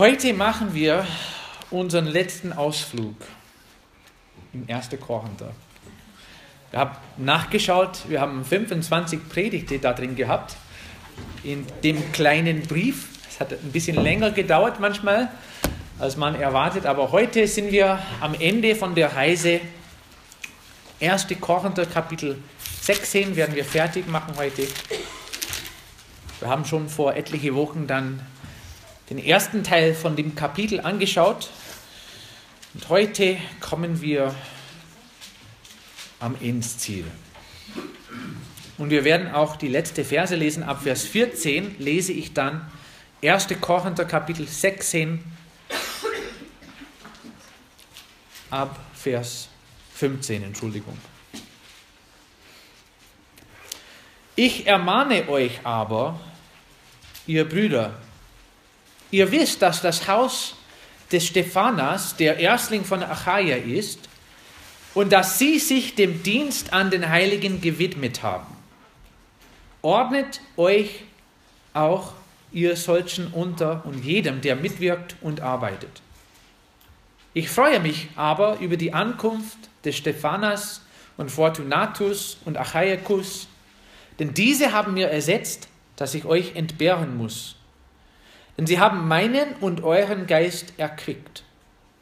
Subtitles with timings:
[0.00, 1.06] Heute machen wir
[1.70, 3.16] unseren letzten Ausflug
[4.54, 4.88] im 1.
[4.98, 5.52] Korinther.
[6.70, 10.56] Wir haben nachgeschaut, wir haben 25 Predigte da drin gehabt,
[11.44, 13.08] in dem kleinen Brief.
[13.28, 15.28] Es hat ein bisschen länger gedauert manchmal,
[15.98, 19.60] als man erwartet, aber heute sind wir am Ende von der Reise.
[21.02, 21.26] 1.
[21.42, 22.38] Korinther Kapitel
[22.80, 24.66] 16 werden wir fertig machen heute.
[26.38, 28.20] Wir haben schon vor etliche Wochen dann
[29.10, 31.50] den ersten Teil von dem Kapitel angeschaut.
[32.74, 34.32] Und heute kommen wir
[36.20, 37.04] am Endziel.
[38.78, 40.62] Und wir werden auch die letzte Verse lesen.
[40.62, 42.70] Ab Vers 14 lese ich dann
[43.22, 43.48] 1.
[43.60, 45.22] Korinther Kapitel 16
[48.50, 49.48] ab Vers
[49.94, 50.96] 15, Entschuldigung.
[54.36, 56.18] Ich ermahne euch aber,
[57.26, 57.94] ihr Brüder,
[59.10, 60.54] Ihr wisst, dass das Haus
[61.10, 63.98] des Stephanas der Erstling von Achaia ist
[64.94, 68.56] und dass sie sich dem Dienst an den Heiligen gewidmet haben.
[69.82, 71.04] Ordnet euch
[71.74, 72.12] auch
[72.52, 76.02] ihr solchen unter und jedem, der mitwirkt und arbeitet.
[77.32, 80.82] Ich freue mich aber über die Ankunft des Stephanas
[81.16, 83.46] und Fortunatus und Achaikus,
[84.18, 87.56] denn diese haben mir ersetzt, dass ich euch entbehren muss
[88.56, 91.44] denn sie haben meinen und euren Geist erquickt.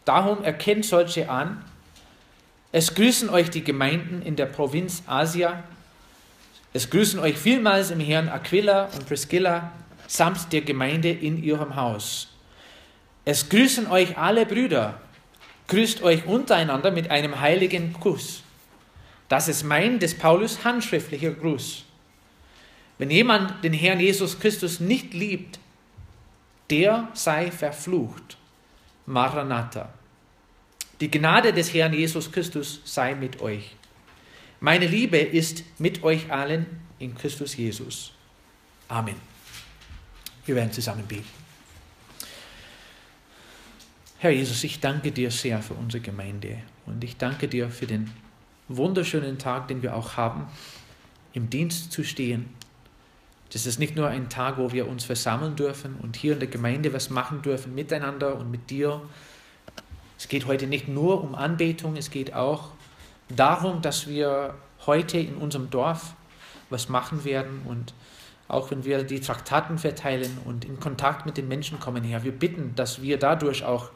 [0.05, 1.65] Darum erkennt solche an.
[2.73, 5.63] Es grüßen euch die Gemeinden in der Provinz Asia.
[6.73, 9.73] Es grüßen euch vielmals im Herrn Aquila und Priscilla
[10.07, 12.29] samt der Gemeinde in ihrem Haus.
[13.25, 15.01] Es grüßen euch alle Brüder.
[15.69, 18.43] Grüßt euch untereinander mit einem heiligen Kuss.
[19.29, 21.85] Das ist mein, des Paulus, handschriftlicher Gruß.
[22.97, 25.59] Wenn jemand den Herrn Jesus Christus nicht liebt,
[26.71, 28.37] der sei verflucht.
[29.07, 29.89] Maranatha.
[31.01, 33.75] Die Gnade des Herrn Jesus Christus sei mit euch.
[34.61, 36.67] Meine Liebe ist mit euch allen
[36.99, 38.13] in Christus Jesus.
[38.89, 39.15] Amen.
[40.45, 41.29] Wir werden zusammen beten.
[44.19, 48.11] Herr Jesus, ich danke dir sehr für unsere Gemeinde und ich danke dir für den
[48.67, 50.49] wunderschönen Tag, den wir auch haben,
[51.33, 52.47] im Dienst zu stehen
[53.53, 56.49] das ist nicht nur ein Tag, wo wir uns versammeln dürfen und hier in der
[56.49, 59.01] Gemeinde was machen dürfen miteinander und mit dir.
[60.19, 62.71] Es geht heute nicht nur um Anbetung, es geht auch
[63.29, 64.55] darum, dass wir
[64.87, 66.15] heute in unserem Dorf
[66.71, 67.95] was machen werden und
[68.49, 72.33] auch wenn wir die Traktaten verteilen und in Kontakt mit den Menschen kommen, Herr, wir
[72.33, 73.91] bitten, dass wir dadurch auch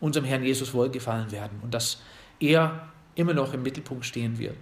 [0.00, 2.00] unserem Herrn Jesus wohlgefallen werden und dass
[2.40, 4.56] er immer noch im Mittelpunkt stehen wird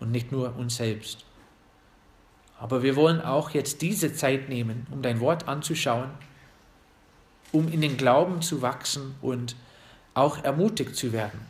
[0.00, 1.26] und nicht nur uns selbst.
[2.58, 6.10] Aber wir wollen auch jetzt diese Zeit nehmen, um dein Wort anzuschauen,
[7.52, 9.56] um in den Glauben zu wachsen und
[10.14, 11.40] auch ermutigt zu werden,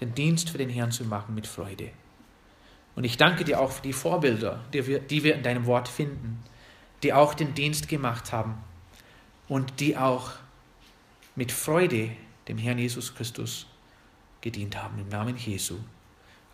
[0.00, 1.90] den Dienst für den Herrn zu machen mit Freude.
[2.96, 5.88] Und ich danke dir auch für die Vorbilder, die wir, die wir in deinem Wort
[5.88, 6.42] finden,
[7.02, 8.54] die auch den Dienst gemacht haben
[9.48, 10.30] und die auch
[11.36, 12.10] mit Freude
[12.48, 13.66] dem Herrn Jesus Christus
[14.40, 14.98] gedient haben.
[14.98, 15.76] Im Namen Jesu.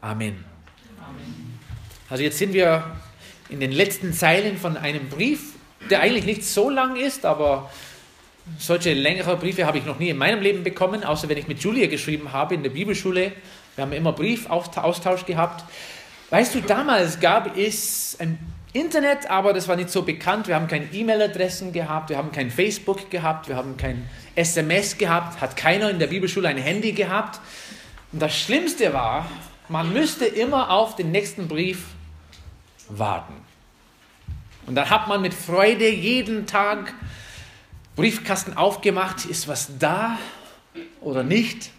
[0.01, 0.45] Amen.
[0.99, 1.59] Amen.
[2.09, 2.97] Also jetzt sind wir
[3.51, 5.55] in den letzten Zeilen von einem Brief,
[5.91, 7.71] der eigentlich nicht so lang ist, aber
[8.59, 11.61] solche längere Briefe habe ich noch nie in meinem Leben bekommen, außer wenn ich mit
[11.61, 13.33] Julia geschrieben habe in der Bibelschule.
[13.77, 15.65] Wir haben immer Briefaustausch gehabt.
[16.31, 18.39] Weißt du, damals gab es ein
[18.73, 20.47] Internet, aber das war nicht so bekannt.
[20.47, 25.41] Wir haben keine E-Mail-Adressen gehabt, wir haben kein Facebook gehabt, wir haben kein SMS gehabt,
[25.41, 27.41] hat keiner in der Bibelschule ein Handy gehabt.
[28.13, 29.29] Und das Schlimmste war,
[29.69, 31.85] man müsste immer auf den nächsten Brief
[32.99, 33.35] warten.
[34.67, 36.95] Und dann hat man mit Freude jeden Tag
[37.97, 40.19] Briefkasten aufgemacht, ist was da
[41.01, 41.71] oder nicht.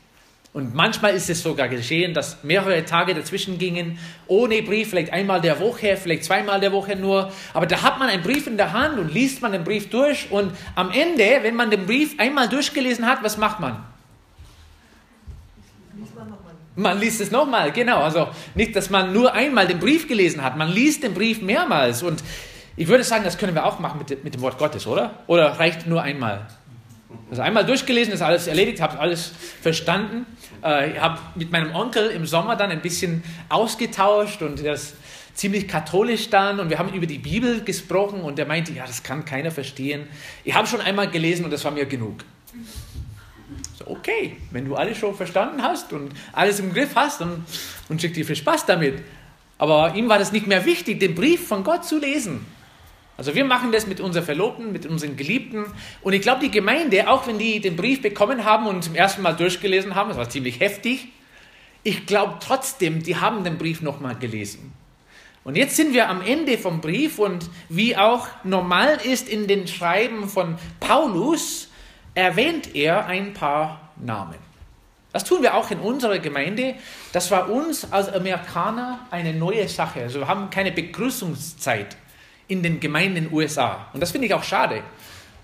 [0.53, 5.39] Und manchmal ist es sogar geschehen, dass mehrere Tage dazwischen gingen, ohne Brief, vielleicht einmal
[5.39, 7.31] der Woche, vielleicht zweimal der Woche nur.
[7.53, 10.29] Aber da hat man einen Brief in der Hand und liest man den Brief durch.
[10.29, 13.81] Und am Ende, wenn man den Brief einmal durchgelesen hat, was macht man?
[16.75, 18.01] Man liest es nochmal, genau.
[18.01, 22.01] Also nicht, dass man nur einmal den Brief gelesen hat, man liest den Brief mehrmals.
[22.01, 22.23] Und
[22.77, 25.19] ich würde sagen, das können wir auch machen mit, dem Wort Gottes, oder?
[25.27, 26.47] Oder reicht nur einmal?
[27.29, 29.31] Also einmal durchgelesen, ist alles erledigt, habe alles
[29.61, 30.25] verstanden.
[30.63, 34.93] Äh, ich habe mit meinem Onkel im Sommer dann ein bisschen ausgetauscht und das
[35.33, 39.03] ziemlich katholisch dann und wir haben über die Bibel gesprochen und er meinte, ja, das
[39.03, 40.07] kann keiner verstehen.
[40.43, 42.23] Ich habe schon einmal gelesen und das war mir genug
[43.87, 47.45] okay, wenn du alles schon verstanden hast und alles im Griff hast, dann
[47.87, 49.01] wünsche ich dir viel Spaß damit.
[49.57, 52.45] Aber ihm war das nicht mehr wichtig, den Brief von Gott zu lesen.
[53.17, 55.65] Also wir machen das mit unseren Verlobten, mit unseren Geliebten.
[56.01, 59.21] Und ich glaube, die Gemeinde, auch wenn die den Brief bekommen haben und zum ersten
[59.21, 61.09] Mal durchgelesen haben, das war ziemlich heftig,
[61.83, 64.73] ich glaube trotzdem, die haben den Brief nochmal gelesen.
[65.43, 69.67] Und jetzt sind wir am Ende vom Brief und wie auch normal ist in den
[69.67, 71.69] Schreiben von Paulus,
[72.13, 74.37] erwähnt er ein paar Namen.
[75.13, 76.75] Das tun wir auch in unserer Gemeinde.
[77.11, 80.01] Das war uns als Amerikaner eine neue Sache.
[80.03, 81.97] Also wir haben keine Begrüßungszeit
[82.47, 83.87] in den Gemeinden in den USA.
[83.93, 84.83] Und das finde ich auch schade,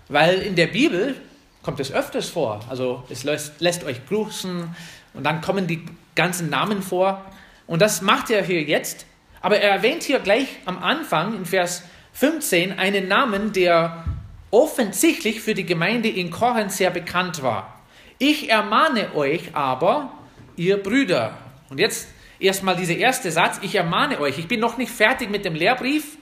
[0.08, 1.16] weil in der Bibel
[1.64, 2.62] kommt es öfters vor.
[2.70, 4.74] Also es lässt, lässt euch grüßen
[5.14, 5.86] und dann kommen die
[6.16, 7.26] ganzen Namen vor.
[7.66, 9.06] Und das macht er hier jetzt.
[9.42, 14.06] Aber er erwähnt hier gleich am Anfang in Vers 15 einen Namen, der
[14.52, 17.82] offensichtlich für die Gemeinde in Korinth sehr bekannt war.
[18.18, 20.12] Ich ermahne euch aber,
[20.56, 21.38] ihr Brüder.
[21.70, 22.08] Und jetzt
[22.40, 24.40] erstmal dieser erste Satz, ich ermahne euch.
[24.40, 26.18] Ich bin noch nicht fertig mit dem Lehrbrief.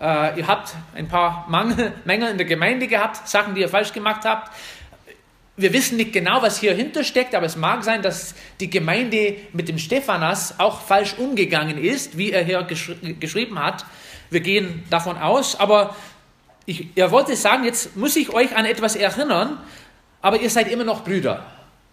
[0.00, 3.92] Äh, ihr habt ein paar Mangel, Mängel in der Gemeinde gehabt, Sachen, die ihr falsch
[3.92, 4.52] gemacht habt.
[5.56, 9.68] Wir wissen nicht genau, was hier hintersteckt, aber es mag sein, dass die Gemeinde mit
[9.68, 13.84] dem Stephanas auch falsch umgegangen ist, wie er hier gesch geschrieben hat.
[14.30, 15.96] Wir gehen davon aus, aber
[16.68, 19.58] ich, er wollte sagen, jetzt muss ich euch an etwas erinnern,
[20.20, 21.46] aber ihr seid immer noch Brüder.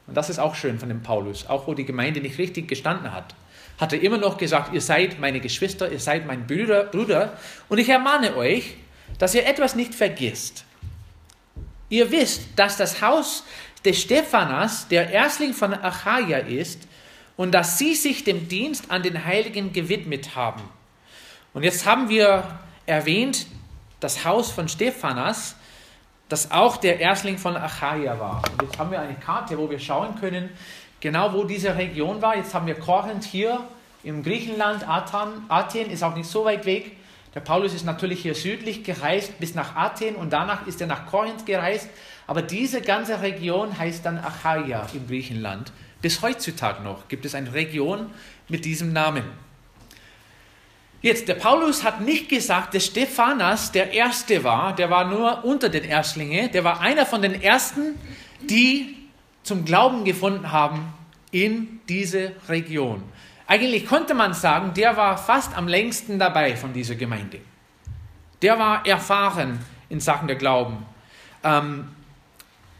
[0.05, 3.13] Und das ist auch schön von dem Paulus, auch wo die Gemeinde nicht richtig gestanden
[3.13, 3.35] hat.
[3.79, 7.37] Hat er immer noch gesagt, ihr seid meine Geschwister, ihr seid mein Brüder, Bruder.
[7.69, 8.75] Und ich ermahne euch,
[9.17, 10.65] dass ihr etwas nicht vergisst.
[11.87, 13.45] Ihr wisst, dass das Haus
[13.85, 16.81] des Stephanas der Erstling von Achaia ist
[17.37, 20.63] und dass sie sich dem Dienst an den Heiligen gewidmet haben.
[21.53, 23.47] Und jetzt haben wir erwähnt,
[23.99, 25.55] das Haus von Stephanas,
[26.29, 28.41] das auch der Erstling von Achaia war.
[28.51, 30.49] Und jetzt haben wir eine Karte, wo wir schauen können,
[30.99, 32.35] genau wo diese Region war.
[32.35, 33.59] Jetzt haben wir Korinth hier
[34.03, 36.95] im Griechenland, Athen, Athen ist auch nicht so weit weg.
[37.33, 41.05] Der Paulus ist natürlich hier südlich gereist bis nach Athen und danach ist er nach
[41.05, 41.89] Korinth gereist.
[42.27, 45.71] Aber diese ganze Region heißt dann Achaia im Griechenland.
[46.01, 48.11] Bis heutzutage noch gibt es eine Region
[48.47, 49.23] mit diesem Namen.
[51.05, 55.69] Jetzt, der Paulus hat nicht gesagt, dass Stephanas der Erste war, der war nur unter
[55.69, 57.99] den Erstlingen, der war einer von den Ersten,
[58.41, 58.95] die
[59.43, 60.95] zum Glauben gefunden haben
[61.29, 63.03] in diese Region.
[63.45, 67.37] Eigentlich konnte man sagen, der war fast am längsten dabei von dieser Gemeinde.
[68.41, 69.59] Der war erfahren
[69.89, 70.87] in Sachen der Glauben.
[71.43, 71.87] Ähm,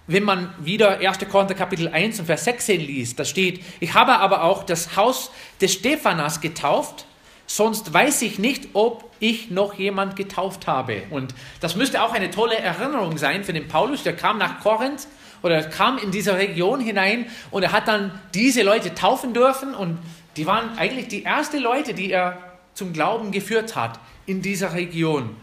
[0.07, 1.19] wenn man wieder 1.
[1.29, 5.29] Korinther Kapitel 1 und Vers 16 liest, da steht, ich habe aber auch das Haus
[5.61, 7.04] des Stephanas getauft,
[7.47, 11.03] sonst weiß ich nicht, ob ich noch jemand getauft habe.
[11.09, 15.07] Und das müsste auch eine tolle Erinnerung sein für den Paulus, der kam nach Korinth
[15.41, 19.99] oder kam in diese Region hinein und er hat dann diese Leute taufen dürfen und
[20.37, 22.37] die waren eigentlich die ersten Leute, die er
[22.73, 25.35] zum Glauben geführt hat in dieser Region.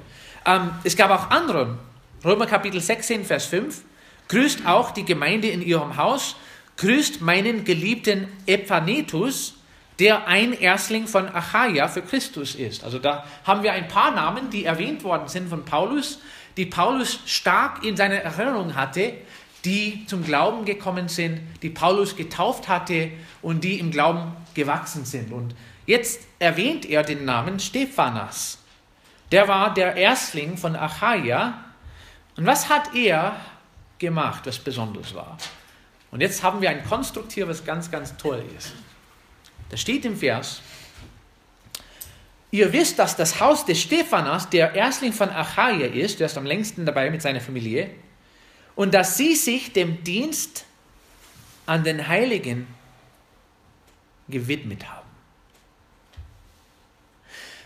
[0.45, 1.79] Ähm, es gab auch andere.
[2.25, 3.83] Römer Kapitel 16, Vers 5.
[4.29, 6.37] Grüßt auch die Gemeinde in ihrem Haus.
[6.77, 9.55] Grüßt meinen geliebten Ephanetus,
[9.99, 12.85] der ein Erstling von Achaia für Christus ist.
[12.85, 16.19] Also da haben wir ein paar Namen, die erwähnt worden sind von Paulus,
[16.57, 19.15] die Paulus stark in seiner Erinnerung hatte,
[19.65, 23.11] die zum Glauben gekommen sind, die Paulus getauft hatte
[23.43, 25.33] und die im Glauben gewachsen sind.
[25.33, 25.55] Und
[25.87, 28.59] jetzt erwähnt er den Namen Stephanas.
[29.31, 31.65] Der war der Erstling von Achaia.
[32.37, 33.37] Und was hat er
[33.99, 35.39] gemacht, was besonders war?
[36.11, 38.75] Und jetzt haben wir ein Konstruktiv, was ganz, ganz toll ist.
[39.73, 40.61] Da steht im Vers,
[42.51, 46.45] ihr wisst, dass das Haus des Stephanas der Erstling von Achaia ist, der ist am
[46.45, 47.89] längsten dabei mit seiner Familie,
[48.77, 50.67] und dass sie sich dem Dienst
[51.65, 52.67] an den Heiligen
[54.29, 55.09] gewidmet haben.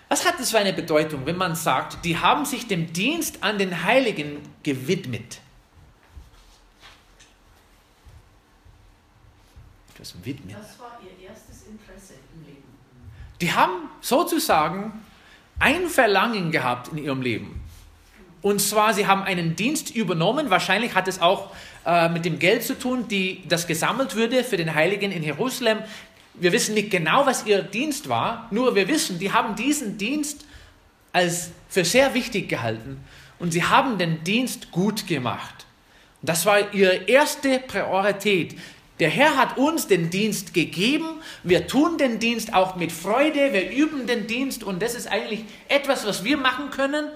[0.09, 3.59] Was hat das für eine Bedeutung, wenn man sagt, die haben sich dem Dienst an
[3.59, 5.41] den Heiligen gewidmet?
[9.99, 10.55] Das widmen.
[10.55, 12.63] Das war ihr erstes Interesse im Leben.
[13.41, 14.93] Die haben sozusagen
[15.59, 17.61] ein Verlangen gehabt in ihrem Leben.
[18.43, 20.51] Und zwar, sie haben einen Dienst übernommen.
[20.51, 21.53] Wahrscheinlich hat es auch
[21.85, 25.79] äh, mit dem Geld zu tun, die, das gesammelt würde für den Heiligen in Jerusalem.
[26.35, 30.45] Wir wissen nicht genau, was ihr Dienst war, nur wir wissen, die haben diesen Dienst
[31.13, 33.03] als für sehr wichtig gehalten
[33.39, 35.67] und sie haben den Dienst gut gemacht.
[36.23, 38.59] Das war ihre erste Priorität.
[38.99, 41.21] Der Herr hat uns den Dienst gegeben.
[41.43, 43.53] Wir tun den Dienst auch mit Freude.
[43.53, 47.09] Wir üben den Dienst und das ist eigentlich etwas, was wir machen können.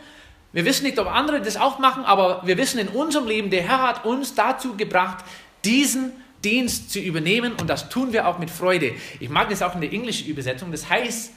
[0.52, 3.62] Wir wissen nicht, ob andere das auch machen, aber wir wissen in unserem Leben, der
[3.62, 5.24] Herr hat uns dazu gebracht,
[5.64, 6.12] diesen
[6.44, 8.92] Dienst zu übernehmen und das tun wir auch mit Freude.
[9.20, 10.72] Ich mag das auch in der englischen Übersetzung.
[10.72, 11.32] Das heißt,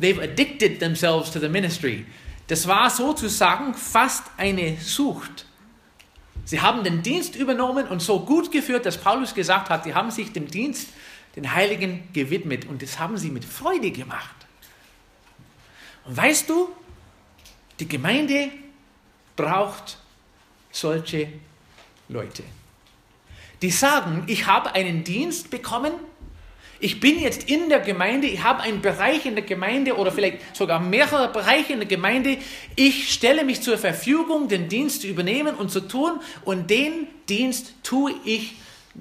[0.00, 2.04] they've addicted themselves to the ministry.
[2.48, 5.47] Das war sozusagen fast eine Sucht.
[6.48, 10.10] Sie haben den Dienst übernommen und so gut geführt, dass Paulus gesagt hat, sie haben
[10.10, 10.88] sich dem Dienst,
[11.36, 14.34] den Heiligen gewidmet und das haben sie mit Freude gemacht.
[16.06, 16.70] Und weißt du,
[17.78, 18.48] die Gemeinde
[19.36, 19.98] braucht
[20.70, 21.28] solche
[22.08, 22.44] Leute,
[23.60, 25.92] die sagen, ich habe einen Dienst bekommen,
[26.80, 30.56] ich bin jetzt in der Gemeinde, ich habe einen Bereich in der Gemeinde oder vielleicht
[30.56, 32.38] sogar mehrere Bereiche in der Gemeinde.
[32.76, 37.74] Ich stelle mich zur Verfügung, den Dienst zu übernehmen und zu tun und den Dienst
[37.82, 38.54] tue ich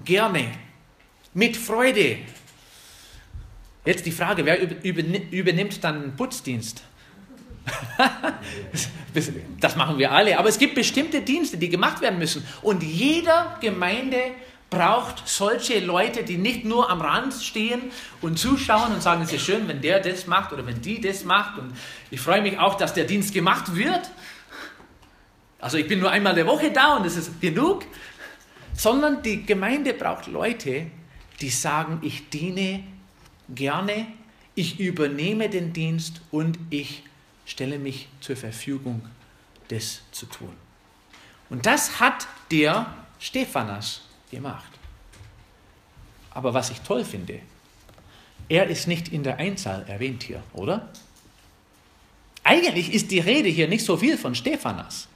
[0.06, 0.52] gerne,
[1.34, 2.18] mit Freude.
[3.86, 4.60] Jetzt die Frage, wer
[5.32, 6.84] übernimmt dann den Putzdienst?
[9.60, 13.58] das machen wir alle, aber es gibt bestimmte Dienste, die gemacht werden müssen und jeder
[13.62, 14.18] Gemeinde
[14.70, 17.84] braucht solche Leute, die nicht nur am Rand stehen
[18.22, 21.24] und zuschauen und sagen, es ist schön, wenn der das macht oder wenn die das
[21.24, 21.58] macht.
[21.58, 21.74] Und
[22.12, 24.10] ich freue mich auch, dass der Dienst gemacht wird.
[25.60, 27.86] Also ich bin nur einmal der Woche da und das ist genug.
[28.74, 30.88] Sondern die Gemeinde braucht Leute,
[31.42, 32.84] die sagen, ich diene
[33.50, 34.06] gerne,
[34.54, 37.04] ich übernehme den Dienst und ich
[37.46, 39.02] stelle mich zur Verfügung,
[39.70, 40.54] das zu tun.
[41.50, 44.72] Und das hat der Stephanas gemacht.
[46.32, 47.40] Aber was ich toll finde,
[48.50, 50.90] er ist nicht in der Einzahl erwähnt hier, oder?
[52.44, 55.08] Eigentlich ist die Rede hier nicht so viel von Stephanas.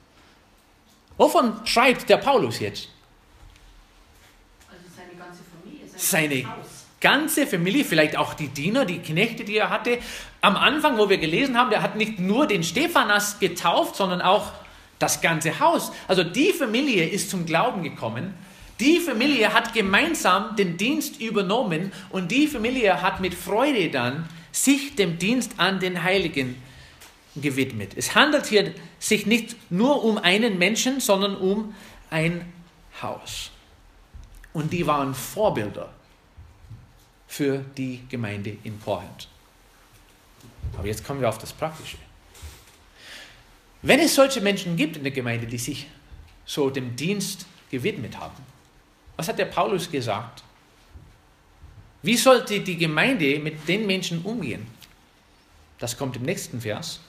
[1.18, 2.90] Wovon schreibt der Paulus jetzt?
[4.70, 6.68] Also seine ganze Familie, sein seine Haus.
[7.00, 10.00] ganze Familie, vielleicht auch die Diener, die Knechte, die er hatte.
[10.42, 14.52] Am Anfang, wo wir gelesen haben, der hat nicht nur den Stephanas getauft, sondern auch
[15.00, 15.92] das ganze Haus.
[16.08, 18.34] Also die Familie ist zum Glauben gekommen
[18.82, 24.96] die Familie hat gemeinsam den Dienst übernommen und die Familie hat mit Freude dann sich
[24.96, 26.62] dem Dienst an den Heiligen
[27.36, 27.94] gewidmet.
[27.96, 31.74] Es handelt hier sich nicht nur um einen Menschen, sondern um
[32.10, 32.52] ein
[33.02, 33.52] Haus.
[34.52, 35.94] Und die waren Vorbilder
[37.28, 39.30] für die Gemeinde in Korinth.
[40.78, 41.98] Aber jetzt kommen wir auf das Praktische.
[43.84, 45.88] Wenn es solche Menschen gibt in der Gemeinde, die sich
[46.46, 48.51] so dem Dienst gewidmet haben,
[49.22, 50.42] was hat der Paulus gesagt?
[52.02, 54.66] Wie sollte die Gemeinde mit den Menschen umgehen?
[55.78, 57.00] Das kommt im nächsten Vers.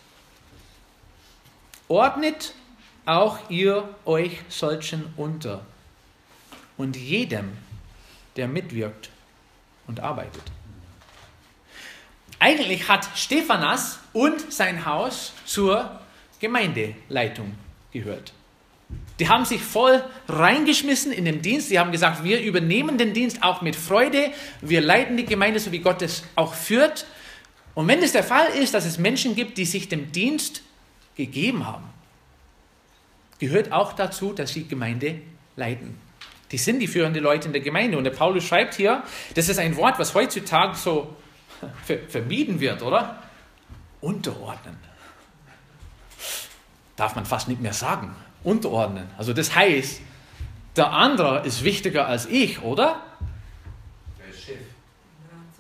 [1.89, 2.53] Ordnet
[3.07, 5.65] auch ihr euch solchen unter
[6.77, 7.57] und jedem,
[8.37, 9.09] der mitwirkt
[9.87, 10.45] und arbeitet.
[12.39, 15.99] Eigentlich hat Stephanas und sein Haus zur
[16.41, 17.55] Gemeindeleitung
[17.91, 18.35] gehört.
[19.23, 21.69] Die haben sich voll reingeschmissen in den Dienst.
[21.69, 24.33] Sie haben gesagt, wir übernehmen den Dienst auch mit Freude.
[24.63, 27.07] Wir leiten die Gemeinde, so wie Gott es auch führt.
[27.77, 30.63] Und wenn es der Fall ist, dass es Menschen gibt, die sich dem Dienst
[31.15, 31.85] gegeben haben,
[33.39, 35.21] gehört auch dazu, dass sie Gemeinde
[35.55, 36.01] leiten.
[36.51, 37.99] Die sind die führenden Leute in der Gemeinde.
[37.99, 39.05] Und der Paulus schreibt hier,
[39.37, 41.15] das ist ein Wort, was heutzutage so
[42.09, 43.23] vermieden wird, oder?
[44.01, 44.79] Unterordnen.
[46.97, 49.09] Darf man fast nicht mehr sagen unterordnen.
[49.19, 50.01] Also das heißt,
[50.77, 53.03] der andere ist wichtiger als ich, oder?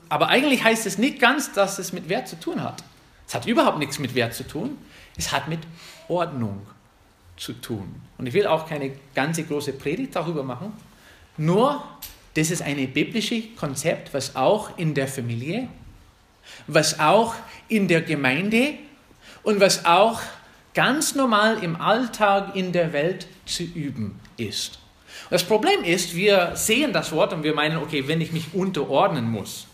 [0.08, 2.82] Aber eigentlich heißt es nicht ganz, dass es mit Wert zu tun hat.
[3.26, 4.76] Es hat überhaupt nichts mit Wert zu tun.
[5.16, 5.60] Es hat mit
[6.08, 6.66] Ordnung
[7.36, 7.94] zu tun.
[8.18, 10.74] Und ich will auch keine ganze große Predigt darüber machen.
[11.38, 11.82] Nur,
[12.34, 15.68] das ist ein biblisches Konzept, was auch in der Familie,
[16.66, 17.34] was auch
[17.68, 18.74] in der Gemeinde
[19.42, 20.20] und was auch
[20.74, 24.78] ganz normal im Alltag in der Welt zu üben ist.
[25.30, 29.30] Das Problem ist, wir sehen das Wort und wir meinen, okay, wenn ich mich unterordnen
[29.30, 29.66] muss,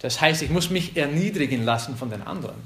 [0.00, 2.56] das heißt, ich muss mich erniedrigen lassen von den anderen.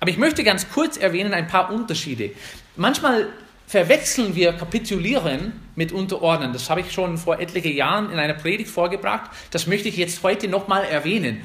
[0.00, 2.32] Aber ich möchte ganz kurz erwähnen ein paar Unterschiede.
[2.76, 3.28] Manchmal
[3.66, 6.52] verwechseln wir Kapitulieren mit Unterordnen.
[6.52, 9.30] Das habe ich schon vor etlichen Jahren in einer Predigt vorgebracht.
[9.50, 11.44] Das möchte ich jetzt heute nochmal erwähnen.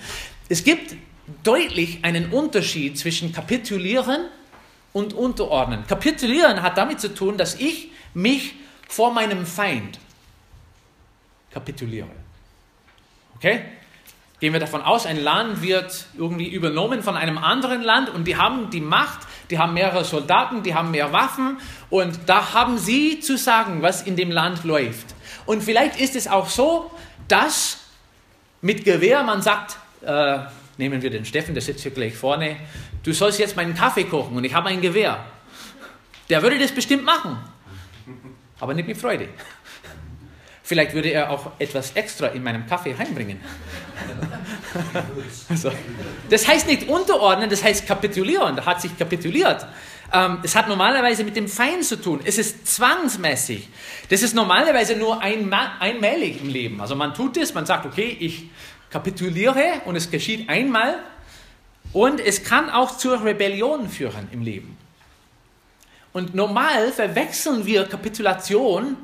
[0.49, 0.95] Es gibt
[1.43, 4.25] deutlich einen Unterschied zwischen Kapitulieren
[4.97, 5.85] und unterordnen.
[5.85, 8.55] Kapitulieren hat damit zu tun, dass ich mich
[8.89, 9.99] vor meinem Feind
[11.51, 12.09] kapituliere.
[13.35, 13.61] Okay?
[14.39, 18.37] Gehen wir davon aus, ein Land wird irgendwie übernommen von einem anderen Land und die
[18.37, 19.19] haben die Macht,
[19.51, 21.59] die haben mehrere Soldaten, die haben mehr Waffen
[21.91, 25.13] und da haben sie zu sagen, was in dem Land läuft.
[25.45, 26.89] Und vielleicht ist es auch so,
[27.27, 27.85] dass
[28.61, 30.39] mit Gewehr man sagt, äh,
[30.77, 32.57] nehmen wir den Steffen, der sitzt hier gleich vorne,
[33.03, 35.25] du sollst jetzt meinen Kaffee kochen und ich habe ein Gewehr.
[36.29, 37.37] Der würde das bestimmt machen,
[38.59, 39.29] aber nicht mit Freude.
[40.67, 43.39] Vielleicht würde er auch etwas extra in meinem Kaffee heimbringen.
[45.49, 45.71] also,
[46.29, 48.57] das heißt nicht unterordnen, das heißt kapitulieren.
[48.57, 49.65] Da hat sich kapituliert.
[50.11, 52.19] Ähm, es hat normalerweise mit dem Feind zu tun.
[52.25, 53.69] Es ist zwangsmäßig.
[54.09, 56.81] Das ist normalerweise nur einmalig im Leben.
[56.81, 58.49] Also man tut es, man sagt, okay, ich
[58.97, 60.95] kapituliere und es geschieht einmal.
[61.93, 64.75] Und es kann auch zur Rebellion führen im Leben.
[66.13, 68.97] Und normal verwechseln wir Kapitulation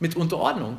[0.00, 0.76] mit Unterordnung.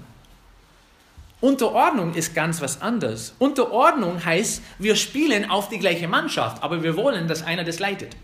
[1.42, 3.34] Unterordnung ist ganz was anderes.
[3.40, 8.16] Unterordnung heißt, wir spielen auf die gleiche Mannschaft, aber wir wollen, dass einer das leitet.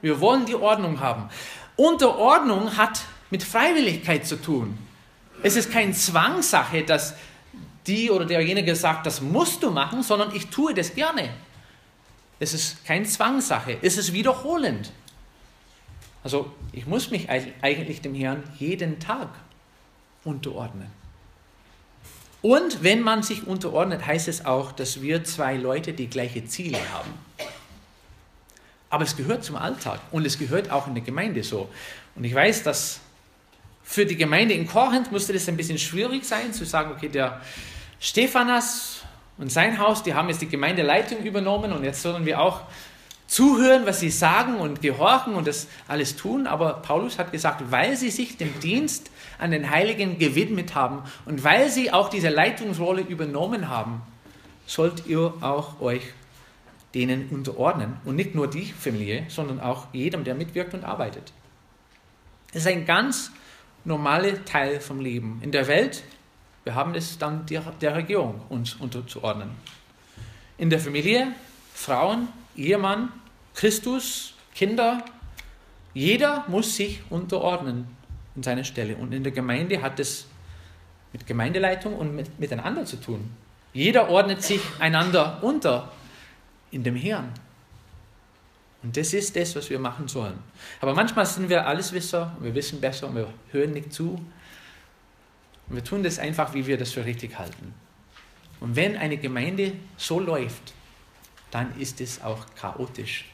[0.00, 1.28] Wir wollen die Ordnung haben.
[1.76, 4.76] Unterordnung hat mit Freiwilligkeit zu tun.
[5.42, 7.14] Es ist keine Zwangssache, dass
[7.86, 11.30] die oder derjenige sagt, das musst du machen, sondern ich tue das gerne.
[12.40, 14.92] Es ist keine Zwangssache, es ist wiederholend.
[16.22, 19.28] Also ich muss mich eigentlich dem Herrn jeden Tag
[20.24, 20.90] unterordnen.
[22.40, 26.78] Und wenn man sich unterordnet, heißt es auch, dass wir zwei Leute die gleiche Ziele
[26.92, 27.10] haben.
[28.90, 31.68] Aber es gehört zum Alltag und es gehört auch in der Gemeinde so.
[32.14, 33.00] Und ich weiß, dass
[33.82, 37.40] für die Gemeinde in Korinth musste das ein bisschen schwierig sein, zu sagen, okay, der
[38.00, 39.02] Stephanas
[39.38, 42.62] und sein Haus, die haben jetzt die Gemeindeleitung übernommen und jetzt sollen wir auch
[43.26, 46.46] zuhören, was sie sagen und gehorchen und das alles tun.
[46.46, 51.42] Aber Paulus hat gesagt, weil sie sich dem Dienst an den Heiligen gewidmet haben und
[51.42, 54.02] weil sie auch diese Leitungsrolle übernommen haben,
[54.66, 56.02] sollt ihr auch euch
[56.94, 57.96] denen unterordnen.
[58.04, 61.32] Und nicht nur die Familie, sondern auch jedem, der mitwirkt und arbeitet.
[62.52, 63.32] Das ist ein ganz
[63.84, 65.40] normaler Teil vom Leben.
[65.42, 66.04] In der Welt,
[66.64, 69.50] wir haben es dann der, der Regierung, uns unterzuordnen.
[70.56, 71.28] In der Familie,
[71.74, 73.12] Frauen, Ehemann,
[73.54, 75.04] Christus, Kinder,
[75.92, 77.86] jeder muss sich unterordnen
[78.34, 78.96] an seiner Stelle.
[78.96, 80.26] Und in der Gemeinde hat es
[81.12, 83.30] mit Gemeindeleitung und mit, miteinander zu tun.
[83.72, 85.92] Jeder ordnet sich einander unter
[86.70, 87.32] in dem Herrn.
[88.82, 90.38] Und das ist das, was wir machen sollen.
[90.80, 94.20] Aber manchmal sind wir Alleswisser, wir wissen besser und wir hören nicht zu.
[95.68, 97.74] Und wir tun das einfach, wie wir das für richtig halten.
[98.60, 100.74] Und wenn eine Gemeinde so läuft,
[101.50, 103.26] dann ist es auch chaotisch.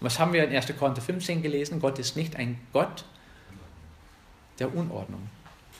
[0.00, 0.76] Was haben wir in 1.
[0.78, 1.80] Korinther 15 gelesen?
[1.80, 3.04] Gott ist nicht ein Gott
[4.58, 5.28] der Unordnung,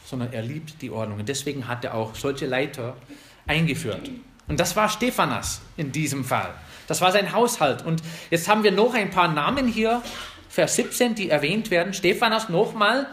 [0.05, 1.20] sondern er liebt die Ordnung.
[1.20, 2.97] Und deswegen hat er auch solche Leiter
[3.47, 4.11] eingeführt.
[4.47, 6.55] Und das war Stephanas in diesem Fall.
[6.87, 7.85] Das war sein Haushalt.
[7.85, 10.03] Und jetzt haben wir noch ein paar Namen hier,
[10.49, 11.94] Vers 17, die erwähnt werden.
[11.94, 13.07] Stephanas nochmal,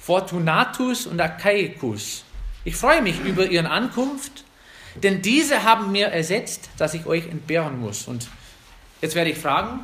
[0.00, 2.24] Fortunatus und Achaicus.
[2.64, 4.44] Ich freue mich über ihre Ankunft,
[4.96, 8.08] denn diese haben mir ersetzt, dass ich euch entbehren muss.
[8.08, 8.28] Und
[9.00, 9.80] jetzt werde ich fragen,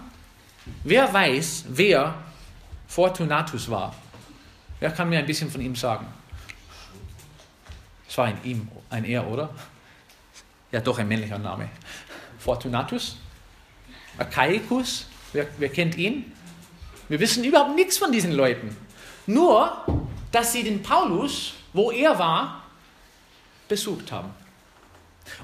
[0.85, 2.14] Wer weiß, wer
[2.88, 3.94] Fortunatus war?
[4.81, 6.07] Wer kann mir ein bisschen von ihm sagen?
[8.09, 9.50] Es war ein ihm, ein er, oder?
[10.72, 11.68] Ja, doch ein männlicher Name.
[12.38, 13.16] Fortunatus?
[14.18, 15.07] Achaicus?
[15.33, 16.33] Wer, wer kennt ihn?
[17.09, 18.76] Wir wissen überhaupt nichts von diesen Leuten.
[19.26, 19.84] Nur,
[20.30, 22.62] dass sie den Paulus, wo er war,
[23.68, 24.30] besucht haben.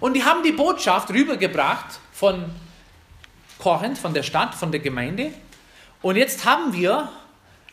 [0.00, 2.44] Und die haben die Botschaft rübergebracht von
[3.58, 5.32] Korinth, von der Stadt, von der Gemeinde.
[6.02, 7.08] Und jetzt haben wir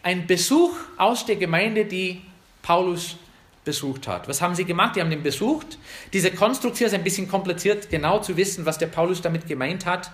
[0.03, 2.21] einen Besuch aus der Gemeinde, die
[2.61, 3.15] Paulus
[3.65, 4.27] besucht hat.
[4.27, 4.95] Was haben sie gemacht?
[4.95, 5.77] Die haben den besucht.
[6.13, 10.11] Diese Konstruktion ist ein bisschen kompliziert, genau zu wissen, was der Paulus damit gemeint hat.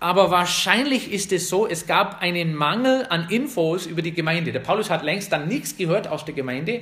[0.00, 4.50] Aber wahrscheinlich ist es so, es gab einen Mangel an Infos über die Gemeinde.
[4.50, 6.80] Der Paulus hat längst dann nichts gehört aus der Gemeinde.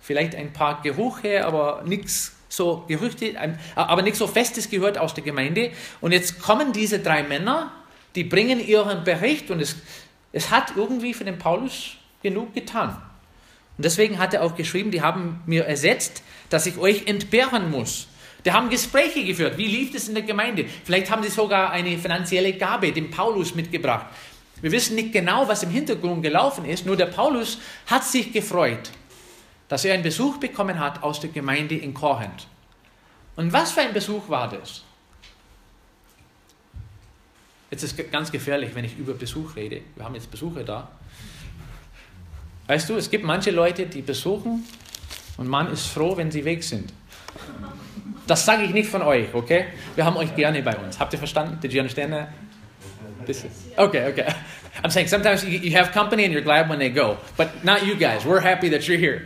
[0.00, 3.36] Vielleicht ein paar Gerüche, aber nichts so Gerüchte,
[3.76, 5.70] aber nichts so Festes gehört aus der Gemeinde.
[6.00, 7.70] Und jetzt kommen diese drei Männer,
[8.16, 9.76] die bringen ihren Bericht und es,
[10.32, 13.00] es hat irgendwie für den Paulus genug getan.
[13.76, 18.08] Und deswegen hat er auch geschrieben, die haben mir ersetzt, dass ich euch entbehren muss.
[18.44, 19.58] Die haben Gespräche geführt.
[19.58, 20.64] Wie lief es in der Gemeinde?
[20.84, 24.06] Vielleicht haben sie sogar eine finanzielle Gabe dem Paulus mitgebracht.
[24.60, 28.90] Wir wissen nicht genau, was im Hintergrund gelaufen ist, nur der Paulus hat sich gefreut
[29.70, 32.48] dass er einen Besuch bekommen hat aus der Gemeinde in Korinth.
[33.36, 34.82] Und was für ein Besuch war das?
[37.70, 39.82] Jetzt ist es ganz gefährlich, wenn ich über Besuch rede.
[39.94, 40.90] Wir haben jetzt Besucher da.
[42.66, 44.66] Weißt du, es gibt manche Leute, die besuchen
[45.36, 46.92] und man ist froh, wenn sie weg sind.
[48.26, 49.66] Das sage ich nicht von euch, okay?
[49.96, 51.00] Wir haben euch gerne bei uns.
[51.00, 51.58] Habt ihr verstanden?
[51.60, 52.28] Did you understand that?
[53.76, 54.26] Okay, okay.
[54.82, 57.94] I'm saying sometimes you have company and you're glad when they go, but not you
[57.94, 58.24] guys.
[58.24, 59.22] We're happy that you're here.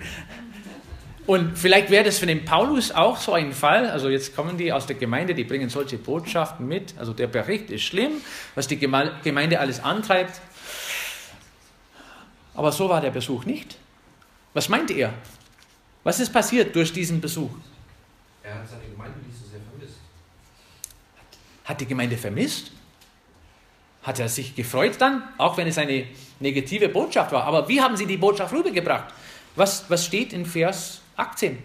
[1.26, 3.88] Und vielleicht wäre das für den Paulus auch so ein Fall.
[3.88, 6.94] Also jetzt kommen die aus der Gemeinde, die bringen solche Botschaften mit.
[6.98, 8.12] Also der Bericht ist schlimm,
[8.54, 10.40] was die Gemeinde alles antreibt.
[12.54, 13.76] Aber so war der Besuch nicht.
[14.52, 15.14] Was meint ihr?
[16.04, 17.50] Was ist passiert durch diesen Besuch?
[18.44, 19.98] Er hat seine Gemeinde nicht so sehr vermisst.
[21.64, 22.70] Hat die Gemeinde vermisst?
[24.02, 26.06] Hat er sich gefreut dann, auch wenn es eine
[26.40, 27.44] negative Botschaft war?
[27.44, 29.14] Aber wie haben sie die Botschaft rübergebracht?
[29.56, 31.62] Was, was steht in Vers 18?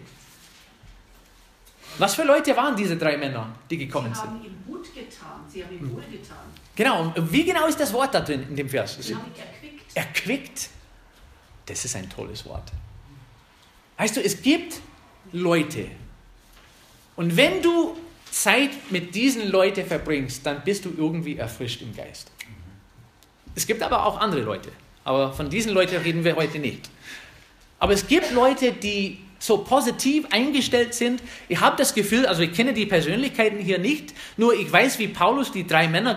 [1.98, 4.30] Was für Leute waren diese drei Männer, die gekommen Sie sind?
[4.30, 6.38] haben ihm gut getan, sie haben ihm wohlgetan.
[6.74, 8.96] Genau, und wie genau ist das Wort da drin in dem Vers?
[8.98, 9.96] Sie haben ihn erquickt.
[9.96, 10.70] Erquickt.
[11.66, 12.72] Das ist ein tolles Wort.
[13.98, 14.80] Weißt du, es gibt
[15.32, 15.90] Leute.
[17.20, 17.98] Und wenn du
[18.30, 22.30] Zeit mit diesen Leuten verbringst, dann bist du irgendwie erfrischt im Geist.
[23.54, 24.70] Es gibt aber auch andere Leute.
[25.04, 26.88] Aber von diesen Leuten reden wir heute nicht.
[27.78, 31.22] Aber es gibt Leute, die so positiv eingestellt sind.
[31.50, 35.08] Ich habe das Gefühl, also ich kenne die Persönlichkeiten hier nicht, nur ich weiß, wie
[35.08, 36.16] Paulus die drei Männer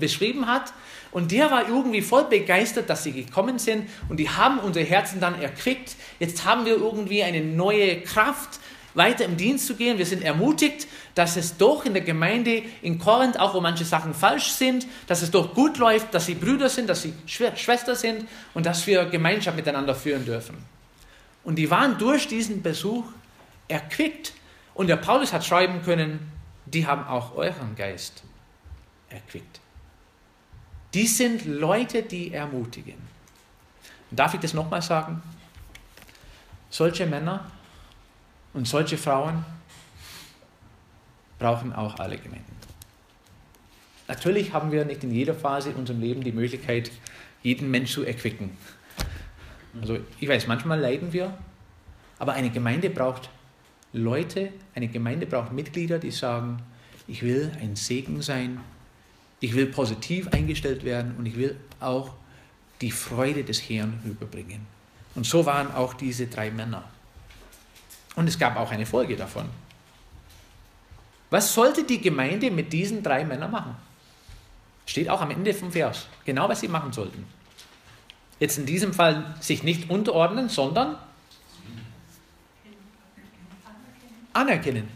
[0.00, 0.72] beschrieben hat.
[1.10, 5.20] Und der war irgendwie voll begeistert, dass sie gekommen sind und die haben unsere Herzen
[5.20, 5.96] dann erquickt.
[6.18, 8.60] Jetzt haben wir irgendwie eine neue Kraft,
[8.94, 9.98] weiter im Dienst zu gehen.
[9.98, 14.14] Wir sind ermutigt, dass es doch in der Gemeinde in Korinth, auch wo manche Sachen
[14.14, 17.94] falsch sind, dass es doch gut läuft, dass sie Brüder sind, dass sie Schw- Schwester
[17.94, 20.56] sind und dass wir Gemeinschaft miteinander führen dürfen.
[21.44, 23.04] Und die waren durch diesen Besuch
[23.68, 24.32] erquickt.
[24.74, 26.32] Und der Paulus hat schreiben können,
[26.66, 28.22] die haben auch euren Geist
[29.08, 29.60] erquickt.
[30.94, 32.96] Die sind Leute, die ermutigen.
[34.10, 35.22] Und darf ich das nochmal sagen?
[36.70, 37.50] Solche Männer
[38.54, 39.44] und solche Frauen
[41.38, 42.56] brauchen auch alle Gemeinden.
[44.08, 46.90] Natürlich haben wir nicht in jeder Phase in unserem Leben die Möglichkeit,
[47.42, 48.50] jeden Mensch zu erquicken.
[49.80, 51.36] Also ich weiß, manchmal leiden wir,
[52.18, 53.30] aber eine Gemeinde braucht
[53.92, 56.62] Leute, eine Gemeinde braucht Mitglieder, die sagen,
[57.06, 58.60] ich will ein Segen sein,
[59.40, 62.10] ich will positiv eingestellt werden und ich will auch
[62.80, 64.66] die Freude des Herrn rüberbringen.
[65.14, 66.84] Und so waren auch diese drei Männer.
[68.18, 69.48] Und es gab auch eine Folge davon.
[71.30, 73.76] Was sollte die Gemeinde mit diesen drei Männern machen?
[74.86, 76.08] Steht auch am Ende vom Vers.
[76.24, 77.24] Genau, was sie machen sollten.
[78.40, 80.96] Jetzt in diesem Fall sich nicht unterordnen, sondern
[84.32, 84.88] anerkennen.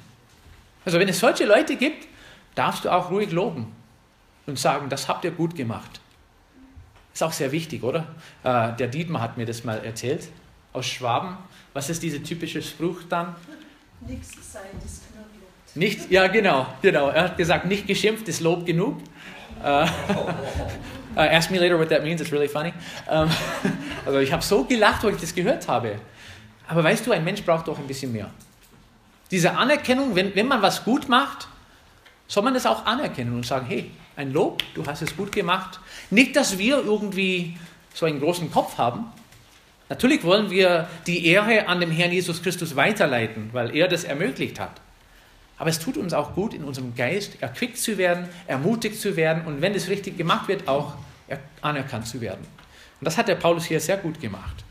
[0.85, 2.08] Also wenn es solche Leute gibt,
[2.56, 3.72] darfst du auch ruhig loben
[4.46, 6.00] und sagen, das habt ihr gut gemacht.
[7.14, 8.04] Ist auch sehr wichtig, oder?
[8.42, 10.28] Äh, der Dietmar hat mir das mal erzählt
[10.72, 11.37] aus Schwaben.
[11.72, 13.35] Was ist dieser typische Spruch dann?
[14.06, 15.76] Nichts sei des Knirplobt.
[15.76, 17.08] Nicht, ja genau, genau.
[17.08, 18.98] Er hat gesagt, nicht geschimpft ist Lob genug.
[19.62, 19.87] Uh, uh,
[21.16, 22.72] ask me later what that means, it's really funny.
[23.08, 23.30] Um,
[24.06, 25.98] also ich habe so gelacht, wo ich das gehört habe.
[26.68, 28.30] Aber weißt du, ein Mensch braucht doch ein bisschen mehr.
[29.30, 31.48] Diese Anerkennung, wenn, wenn man was gut macht,
[32.28, 35.80] soll man das auch anerkennen und sagen, hey, ein Lob, du hast es gut gemacht.
[36.11, 37.56] Nicht, dass wir irgendwie
[37.94, 39.12] so einen großen Kopf haben.
[39.88, 44.59] Natürlich wollen wir die Ehre an dem Herrn Jesus Christus weiterleiten, weil er das ermöglicht
[44.59, 44.81] hat.
[45.59, 49.45] Aber es tut uns auch gut, in unserem Geist erquickt zu werden, ermutigt zu werden
[49.45, 50.95] und wenn es richtig gemacht wird, auch
[51.61, 52.45] anerkannt zu werden.
[53.01, 54.64] Und das hat der Paulus hier sehr gut gemacht.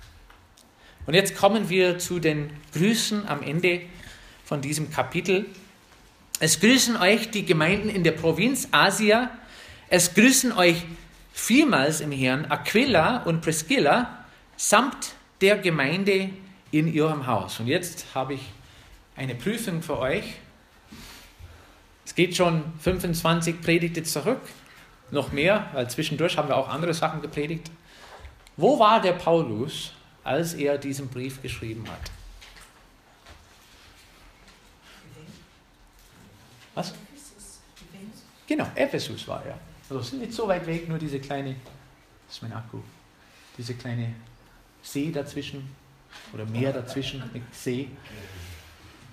[1.05, 3.81] Und jetzt kommen wir zu den Grüßen am Ende
[4.45, 5.45] von diesem Kapitel.
[6.39, 9.29] Es grüßen euch die Gemeinden in der Provinz Asia.
[9.89, 10.83] Es grüßen euch
[11.33, 14.20] vielmals im Herrn Aquila und Priscilla
[14.61, 16.29] samt der Gemeinde
[16.69, 17.59] in ihrem Haus.
[17.59, 18.41] Und jetzt habe ich
[19.15, 20.35] eine Prüfung für euch.
[22.05, 24.41] Es geht schon 25 Predigte zurück,
[25.09, 27.71] noch mehr, weil zwischendurch haben wir auch andere Sachen gepredigt.
[28.55, 29.93] Wo war der Paulus,
[30.23, 32.11] als er diesen Brief geschrieben hat?
[36.75, 36.93] Was?
[38.45, 39.57] Genau, Ephesus war er.
[39.89, 41.55] Also sind nicht so weit weg, nur diese kleine,
[42.27, 42.79] das ist mein Akku,
[43.57, 44.13] diese kleine
[44.83, 45.69] See dazwischen
[46.33, 47.87] oder Meer dazwischen, mit See.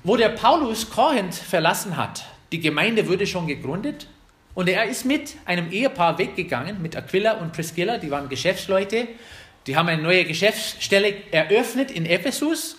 [0.04, 4.06] Wo der Paulus Korinth verlassen hat, die Gemeinde wurde schon gegründet
[4.54, 9.08] und er ist mit einem Ehepaar weggegangen, mit Aquila und Priscilla, die waren Geschäftsleute,
[9.66, 12.76] die haben eine neue Geschäftsstelle eröffnet in Ephesus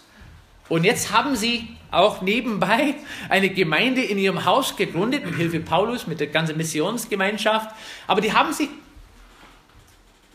[0.70, 2.96] und jetzt haben sie auch nebenbei
[3.28, 7.72] eine Gemeinde in ihrem Haus gegründet, mit Hilfe Paulus, mit der ganzen Missionsgemeinschaft.
[8.06, 8.70] Aber die haben sich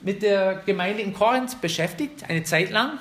[0.05, 2.99] mit der Gemeinde in Korinth beschäftigt, eine Zeit lang.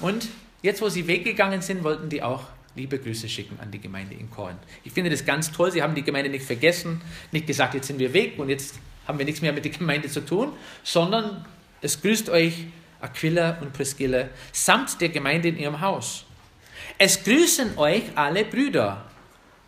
[0.00, 0.28] Und
[0.62, 4.30] jetzt, wo sie weggegangen sind, wollten die auch liebe Grüße schicken an die Gemeinde in
[4.30, 4.60] Korinth.
[4.82, 5.70] Ich finde das ganz toll.
[5.70, 8.76] Sie haben die Gemeinde nicht vergessen, nicht gesagt, jetzt sind wir weg und jetzt
[9.06, 10.52] haben wir nichts mehr mit der Gemeinde zu tun,
[10.82, 11.44] sondern
[11.82, 12.66] es grüßt euch
[13.00, 16.24] Aquila und Priscilla samt der Gemeinde in ihrem Haus.
[16.98, 19.04] Es grüßen euch alle Brüder.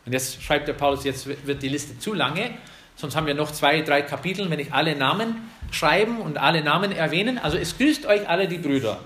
[0.06, 2.50] Und jetzt schreibt der Paulus, jetzt wird die Liste zu lange,
[2.96, 6.92] sonst haben wir noch zwei, drei Kapitel, wenn ich alle Namen schreiben und alle Namen
[6.92, 7.38] erwähnen.
[7.38, 9.00] Also es grüßt euch alle die Brüder.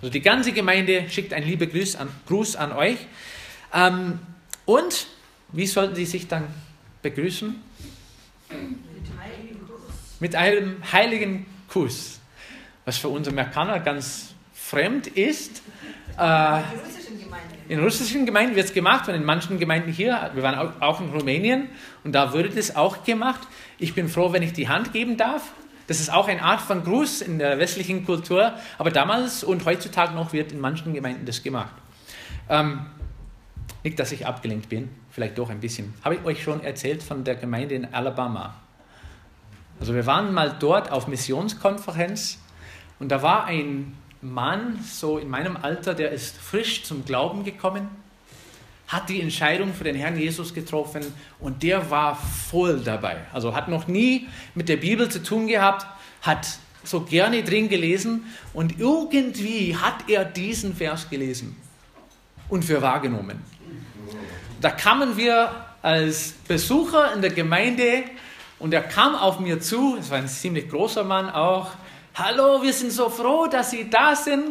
[0.00, 2.98] Also die ganze Gemeinde schickt einen lieben Gruß an, Gruß an euch.
[3.72, 4.18] Ähm,
[4.64, 5.06] und
[5.52, 6.46] wie sollten sie sich dann
[7.02, 7.54] begrüßen?
[10.20, 12.20] Mit einem heiligen Kuss.
[12.84, 15.62] Was für uns Amerikaner ganz fremd ist.
[16.18, 16.60] Äh,
[17.68, 21.08] in russischen Gemeinden wird es gemacht und in manchen Gemeinden hier, wir waren auch in
[21.08, 21.68] Rumänien
[22.02, 23.40] und da wurde das auch gemacht.
[23.78, 25.52] Ich bin froh, wenn ich die Hand geben darf.
[25.86, 30.14] Das ist auch eine Art von Gruß in der westlichen Kultur, aber damals und heutzutage
[30.14, 31.74] noch wird in manchen Gemeinden das gemacht.
[32.48, 32.86] Ähm,
[33.82, 35.92] nicht, dass ich abgelenkt bin, vielleicht doch ein bisschen.
[36.02, 38.54] Habe ich euch schon erzählt von der Gemeinde in Alabama?
[39.78, 42.38] Also wir waren mal dort auf Missionskonferenz
[42.98, 47.90] und da war ein Mann, so in meinem Alter, der ist frisch zum Glauben gekommen,
[48.94, 51.02] hat die Entscheidung für den Herrn Jesus getroffen
[51.40, 53.16] und der war voll dabei.
[53.32, 55.84] Also hat noch nie mit der Bibel zu tun gehabt,
[56.22, 56.46] hat
[56.84, 61.56] so gerne drin gelesen und irgendwie hat er diesen Vers gelesen
[62.48, 63.42] und für wahrgenommen.
[64.60, 65.50] Da kamen wir
[65.82, 68.04] als Besucher in der Gemeinde
[68.60, 71.72] und er kam auf mir zu, es war ein ziemlich großer Mann auch,
[72.16, 74.44] Hallo, wir sind so froh, dass Sie da sind.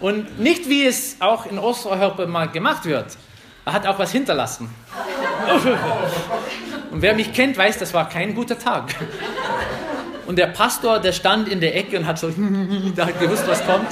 [0.00, 3.16] Und nicht wie es auch in Osteuropa mal gemacht wird.
[3.64, 4.74] Er hat auch was hinterlassen.
[6.90, 8.94] Und wer mich kennt, weiß, das war kein guter Tag.
[10.26, 12.30] Und der Pastor, der stand in der Ecke und hat so,
[12.96, 13.88] da hat gewusst, was kommt.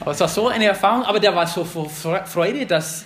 [0.00, 3.04] Aber es war so eine Erfahrung, aber der war so vor Freude, dass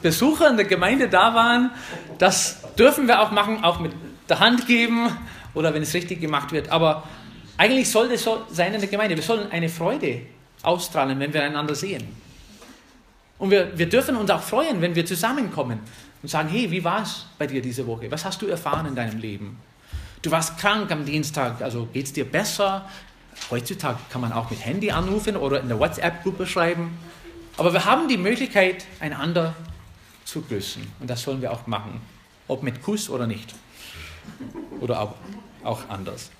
[0.00, 1.70] Besucher in der Gemeinde da waren.
[2.18, 3.92] Das dürfen wir auch machen, auch mit
[4.28, 5.10] der Hand geben
[5.54, 6.70] oder wenn es richtig gemacht wird.
[6.70, 7.02] Aber
[7.60, 9.14] eigentlich sollte es so sein in der Gemeinde.
[9.14, 10.22] Wir sollen eine Freude
[10.62, 12.08] ausstrahlen, wenn wir einander sehen.
[13.36, 15.78] Und wir, wir dürfen uns auch freuen, wenn wir zusammenkommen
[16.22, 18.10] und sagen, hey, wie war es bei dir diese Woche?
[18.10, 19.58] Was hast du erfahren in deinem Leben?
[20.22, 22.88] Du warst krank am Dienstag, also geht es dir besser?
[23.50, 26.98] Heutzutage kann man auch mit Handy anrufen oder in der WhatsApp-Gruppe schreiben.
[27.58, 29.54] Aber wir haben die Möglichkeit, einander
[30.24, 30.82] zu grüßen.
[30.98, 32.00] Und das sollen wir auch machen
[32.50, 33.54] ob mit Kuss oder nicht.
[34.80, 35.14] Oder auch,
[35.62, 36.30] auch anders.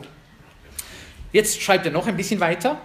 [1.33, 2.81] Jetzt schreibt er noch ein bisschen weiter.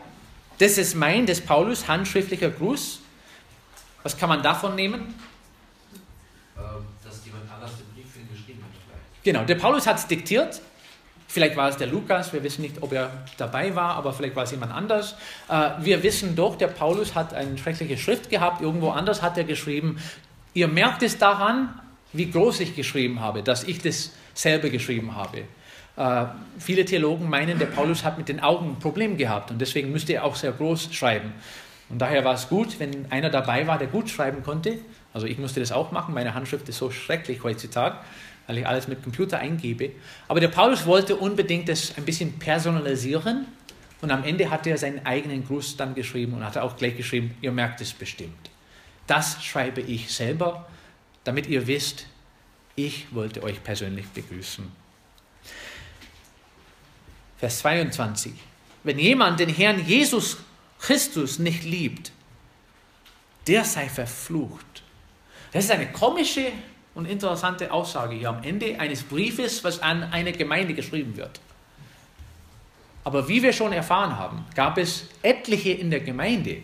[0.60, 3.00] Das ist mein, des Paulus, handschriftlicher Gruß.
[4.04, 5.16] Was kann man davon nehmen?
[6.56, 6.64] Ähm,
[7.04, 8.70] dass jemand anders den Brief für ihn geschrieben hat.
[8.72, 9.24] Vielleicht.
[9.24, 10.62] Genau, der Paulus hat es diktiert.
[11.28, 14.44] Vielleicht war es der Lukas, wir wissen nicht, ob er dabei war, aber vielleicht war
[14.44, 15.16] es jemand anders.
[15.50, 19.44] Äh, wir wissen doch, der Paulus hat eine schreckliche Schrift gehabt, irgendwo anders hat er
[19.44, 20.00] geschrieben.
[20.54, 21.82] Ihr merkt es daran,
[22.14, 25.44] wie groß ich geschrieben habe, dass ich das selber geschrieben habe.
[25.98, 26.26] Äh,
[26.60, 30.14] viele Theologen meinen, der Paulus hat mit den Augen ein Problem gehabt und deswegen müsste
[30.14, 31.34] er auch sehr groß schreiben.
[31.90, 34.80] Und daher war es gut, wenn einer dabei war, der gut schreiben konnte.
[35.14, 37.98] Also ich musste das auch machen, meine Handschrift ist so schrecklich heutzutage,
[38.48, 39.92] weil ich alles mit Computer eingebe.
[40.28, 43.46] Aber der Paulus wollte unbedingt das ein bisschen personalisieren
[44.02, 47.36] und am Ende hat er seinen eigenen Gruß dann geschrieben und hat auch gleich geschrieben,
[47.42, 48.50] ihr merkt es bestimmt.
[49.08, 50.66] Das schreibe ich selber
[51.26, 52.06] damit ihr wisst,
[52.76, 54.72] ich wollte euch persönlich begrüßen.
[57.38, 58.34] Vers 22.
[58.84, 60.38] Wenn jemand den Herrn Jesus
[60.80, 62.12] Christus nicht liebt,
[63.48, 64.84] der sei verflucht.
[65.52, 66.52] Das ist eine komische
[66.94, 71.40] und interessante Aussage hier am Ende eines Briefes, was an eine Gemeinde geschrieben wird.
[73.04, 76.58] Aber wie wir schon erfahren haben, gab es etliche in der Gemeinde,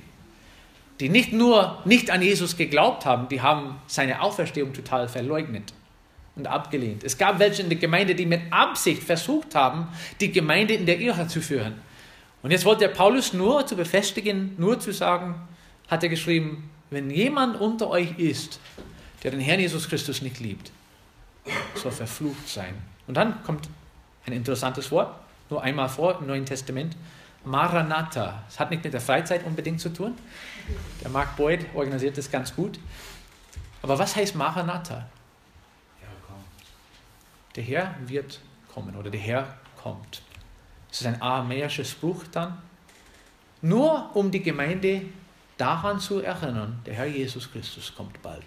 [1.00, 5.74] die nicht nur nicht an Jesus geglaubt haben, die haben seine Auferstehung total verleugnet
[6.36, 7.04] und abgelehnt.
[7.04, 9.88] Es gab welche in der Gemeinde, die mit Absicht versucht haben,
[10.20, 11.76] die Gemeinde in der Irre zu führen.
[12.42, 15.36] Und jetzt wollte Paulus nur zu befestigen, nur zu sagen,
[15.88, 18.60] hat er geschrieben, wenn jemand unter euch ist,
[19.24, 20.72] der den Herrn Jesus Christus nicht liebt,
[21.76, 22.74] soll verflucht sein.
[23.08, 23.70] Und dann kommt
[24.26, 25.14] ein interessantes Wort,
[25.50, 26.96] nur einmal vor im Neuen Testament.
[27.44, 28.44] Maranatha.
[28.48, 30.16] Das hat nicht mit der Freizeit unbedingt zu tun.
[31.02, 32.80] Der Mark Boyd organisiert das ganz gut.
[33.82, 35.08] Aber was heißt Maranatha?
[37.56, 38.40] Der Herr wird
[38.74, 40.22] kommen oder der Herr kommt.
[40.90, 42.58] Das ist ein aramäischer Spruch dann.
[43.62, 45.04] Nur um die Gemeinde
[45.58, 48.44] daran zu erinnern, der Herr Jesus Christus kommt bald.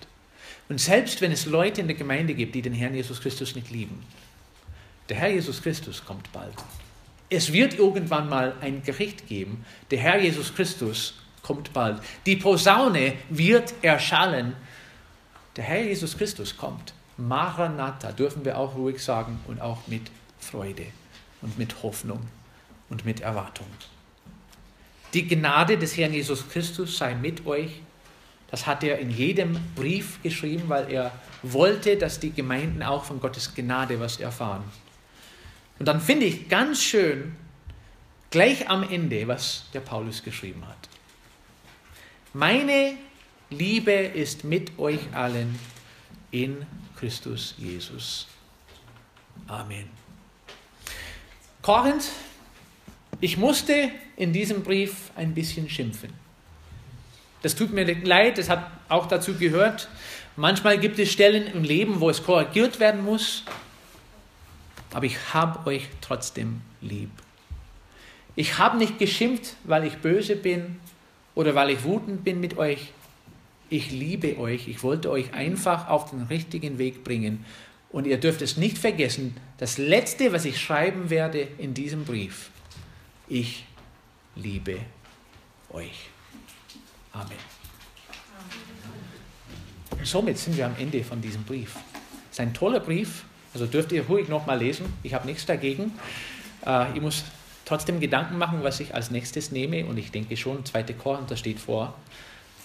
[0.69, 3.71] Und selbst wenn es Leute in der Gemeinde gibt, die den Herrn Jesus Christus nicht
[3.71, 4.05] lieben,
[5.09, 6.55] der Herr Jesus Christus kommt bald.
[7.31, 9.65] Es wird irgendwann mal ein Gericht geben.
[9.91, 12.01] Der Herr Jesus Christus kommt bald.
[12.27, 14.57] Die Posaune wird erschallen.
[15.57, 16.95] Der Herr Jesus Christus kommt.
[17.17, 20.87] Maranatha dürfen wir auch ruhig sagen und auch mit Freude
[21.43, 22.21] und mit Hoffnung
[22.89, 23.67] und mit Erwartung.
[25.13, 27.81] Die Gnade des Herrn Jesus Christus sei mit euch.
[28.51, 33.21] Das hat er in jedem Brief geschrieben, weil er wollte, dass die Gemeinden auch von
[33.21, 34.65] Gottes Gnade was erfahren.
[35.79, 37.37] Und dann finde ich ganz schön,
[38.31, 40.89] gleich am Ende, was der Paulus geschrieben hat.
[42.33, 42.95] Meine
[43.51, 45.59] Liebe ist mit euch allen
[46.35, 46.67] in
[46.97, 48.27] Christus Jesus.
[49.47, 49.89] Amen.
[51.63, 52.11] Korinth,
[53.21, 56.13] ich musste in diesem Brief ein bisschen schimpfen.
[57.43, 59.89] Das tut mir leid, das hat auch dazu gehört.
[60.35, 63.45] Manchmal gibt es Stellen im Leben, wo es korrigiert werden muss,
[64.93, 67.11] aber ich habe euch trotzdem lieb.
[68.35, 70.81] Ich habe nicht geschimpft, weil ich böse bin
[71.37, 72.93] oder weil ich wutend bin mit euch.
[73.75, 74.69] Ich liebe euch.
[74.69, 77.45] Ich wollte euch einfach auf den richtigen Weg bringen.
[77.91, 82.51] Und ihr dürft es nicht vergessen, das Letzte, was ich schreiben werde in diesem Brief,
[83.27, 83.65] ich
[84.37, 84.79] liebe
[85.73, 86.07] euch.
[87.13, 87.33] Amen.
[89.91, 91.75] Und somit sind wir am Ende von diesem Brief.
[92.31, 94.87] Es ist ein toller Brief, also dürft ihr ruhig nochmal lesen.
[95.03, 95.91] Ich habe nichts dagegen.
[96.65, 97.25] Äh, ich muss
[97.65, 99.85] trotzdem Gedanken machen, was ich als nächstes nehme.
[99.85, 101.97] Und ich denke schon, zweite Korinther steht vor.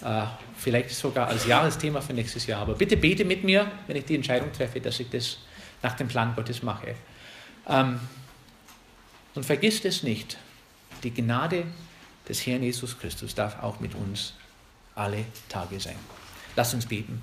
[0.02, 0.24] Äh,
[0.56, 2.62] vielleicht sogar als Jahresthema für nächstes Jahr.
[2.62, 5.38] Aber bitte bete mit mir, wenn ich die Entscheidung treffe, dass ich das
[5.82, 6.94] nach dem Plan Gottes mache.
[7.68, 8.00] Ähm,
[9.34, 10.38] und vergisst es nicht,
[11.02, 11.64] die Gnade
[12.28, 14.34] des Herrn Jesus Christus darf auch mit uns
[14.94, 15.96] alle Tage sein.
[16.56, 17.22] Lass uns beten.